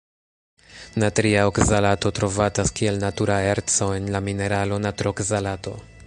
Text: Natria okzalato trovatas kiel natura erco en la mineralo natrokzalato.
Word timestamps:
Natria 1.01 1.43
okzalato 1.49 2.11
trovatas 2.19 2.73
kiel 2.79 2.97
natura 3.03 3.35
erco 3.53 3.89
en 3.99 4.09
la 4.15 4.23
mineralo 4.29 4.81
natrokzalato. 4.87 5.75